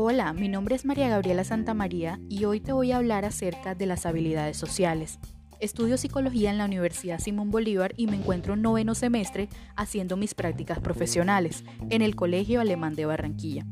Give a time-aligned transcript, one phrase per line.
[0.00, 3.84] Hola, mi nombre es María Gabriela Santamaría y hoy te voy a hablar acerca de
[3.84, 5.18] las habilidades sociales.
[5.58, 10.34] Estudio psicología en la Universidad Simón Bolívar y me encuentro en noveno semestre haciendo mis
[10.34, 13.66] prácticas profesionales en el Colegio Alemán de Barranquilla.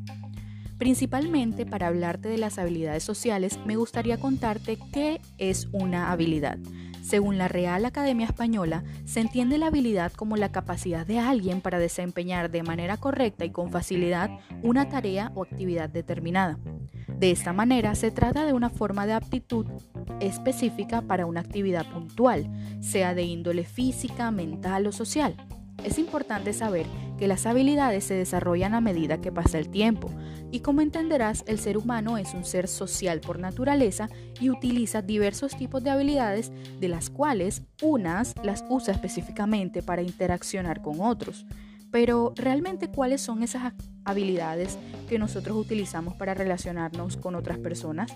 [0.79, 6.59] Principalmente para hablarte de las habilidades sociales, me gustaría contarte qué es una habilidad.
[7.07, 11.79] Según la Real Academia Española, se entiende la habilidad como la capacidad de alguien para
[11.79, 14.29] desempeñar de manera correcta y con facilidad
[14.65, 16.59] una tarea o actividad determinada.
[17.07, 19.67] De esta manera, se trata de una forma de aptitud
[20.19, 22.51] específica para una actividad puntual,
[22.81, 25.37] sea de índole física, mental o social.
[25.85, 26.87] Es importante saber
[27.19, 30.11] que las habilidades se desarrollan a medida que pasa el tiempo,
[30.51, 34.09] y como entenderás, el ser humano es un ser social por naturaleza
[34.41, 40.83] y utiliza diversos tipos de habilidades, de las cuales unas las usa específicamente para interaccionar
[40.83, 41.47] con otros.
[41.91, 43.73] Pero realmente, ¿cuáles son esas
[44.05, 44.79] habilidades
[45.09, 48.13] que nosotros utilizamos para relacionarnos con otras personas?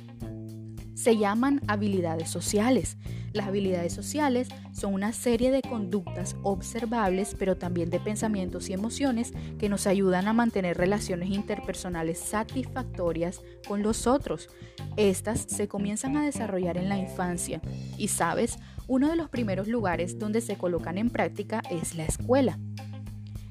[1.00, 2.98] Se llaman habilidades sociales.
[3.32, 9.32] Las habilidades sociales son una serie de conductas observables, pero también de pensamientos y emociones
[9.58, 14.50] que nos ayudan a mantener relaciones interpersonales satisfactorias con los otros.
[14.96, 17.62] Estas se comienzan a desarrollar en la infancia
[17.96, 22.58] y, sabes, uno de los primeros lugares donde se colocan en práctica es la escuela.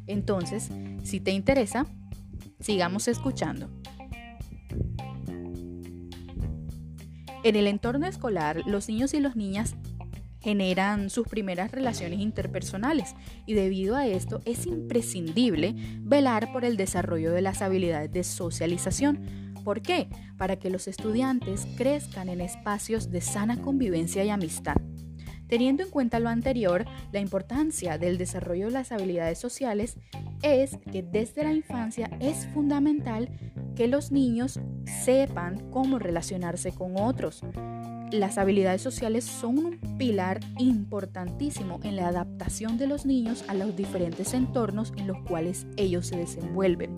[0.05, 0.69] Entonces,
[1.03, 1.87] si te interesa,
[2.59, 3.78] sigamos escuchando.
[7.41, 9.75] En el entorno escolar, los niños y las niñas
[10.41, 17.31] generan sus primeras relaciones interpersonales y debido a esto es imprescindible velar por el desarrollo
[17.31, 19.53] de las habilidades de socialización.
[19.63, 20.09] ¿Por qué?
[20.37, 24.75] Para que los estudiantes crezcan en espacios de sana convivencia y amistad.
[25.47, 29.97] Teniendo en cuenta lo anterior, la importancia del desarrollo de las habilidades sociales
[30.41, 33.29] es que desde la infancia es fundamental
[33.75, 37.41] que los niños sepan cómo relacionarse con otros.
[38.11, 43.75] Las habilidades sociales son un pilar importantísimo en la adaptación de los niños a los
[43.75, 46.97] diferentes entornos en los cuales ellos se desenvuelven.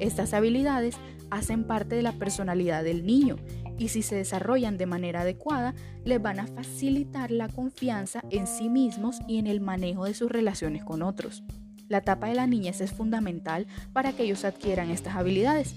[0.00, 0.96] Estas habilidades
[1.30, 3.36] hacen parte de la personalidad del niño
[3.78, 5.74] y si se desarrollan de manera adecuada,
[6.04, 10.30] les van a facilitar la confianza en sí mismos y en el manejo de sus
[10.30, 11.42] relaciones con otros.
[11.88, 15.74] La etapa de la niñez es fundamental para que ellos adquieran estas habilidades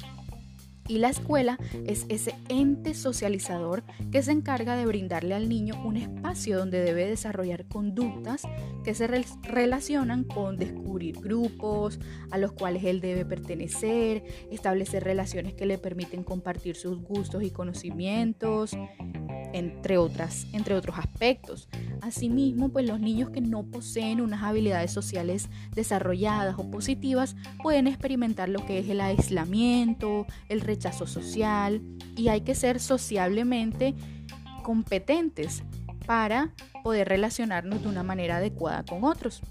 [0.87, 5.97] y la escuela es ese ente socializador que se encarga de brindarle al niño un
[5.97, 8.43] espacio donde debe desarrollar conductas
[8.83, 11.99] que se relacionan con descubrir grupos
[12.31, 17.51] a los cuales él debe pertenecer, establecer relaciones que le permiten compartir sus gustos y
[17.51, 18.71] conocimientos,
[19.53, 21.69] entre, otras, entre otros aspectos.
[22.01, 28.49] Asimismo, pues los niños que no poseen unas habilidades sociales desarrolladas o positivas pueden experimentar
[28.49, 31.81] lo que es el aislamiento, el rechazo social
[32.17, 33.95] y hay que ser sociablemente
[34.63, 35.63] competentes
[36.05, 36.51] para
[36.83, 39.41] poder relacionarnos de una manera adecuada con otros.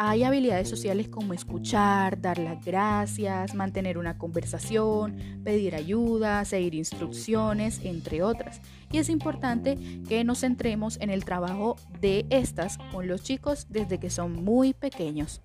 [0.00, 7.80] Hay habilidades sociales como escuchar, dar las gracias, mantener una conversación, pedir ayuda, seguir instrucciones,
[7.82, 8.60] entre otras.
[8.92, 9.76] Y es importante
[10.08, 14.72] que nos centremos en el trabajo de estas con los chicos desde que son muy
[14.72, 15.42] pequeños.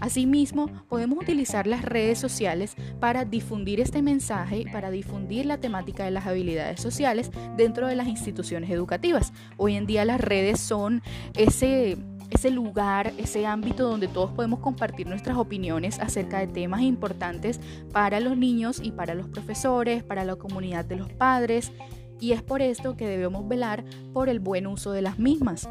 [0.00, 6.10] Asimismo, podemos utilizar las redes sociales para difundir este mensaje, para difundir la temática de
[6.10, 9.32] las habilidades sociales dentro de las instituciones educativas.
[9.56, 11.02] Hoy en día las redes son
[11.36, 11.96] ese
[12.30, 17.60] ese lugar, ese ámbito donde todos podemos compartir nuestras opiniones acerca de temas importantes
[17.92, 21.70] para los niños y para los profesores, para la comunidad de los padres,
[22.20, 25.68] y es por esto que debemos velar por el buen uso de las mismas.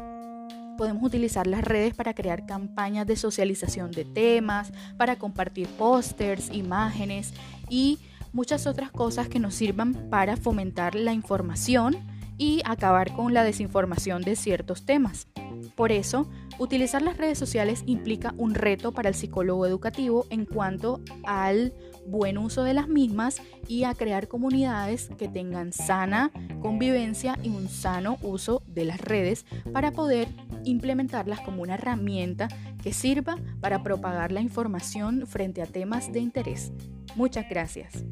[0.76, 7.32] Podemos utilizar las redes para crear campañas de socialización de temas, para compartir pósters, imágenes
[7.68, 7.98] y
[8.32, 11.96] muchas otras cosas que nos sirvan para fomentar la información
[12.36, 15.28] y acabar con la desinformación de ciertos temas.
[15.76, 16.28] Por eso,
[16.58, 21.72] utilizar las redes sociales implica un reto para el psicólogo educativo en cuanto al
[22.06, 26.30] buen uso de las mismas y a crear comunidades que tengan sana
[26.60, 30.28] convivencia y un sano uso de las redes para poder
[30.64, 32.48] implementarlas como una herramienta
[32.82, 36.72] que sirva para propagar la información frente a temas de interés.
[37.14, 38.04] Muchas gracias.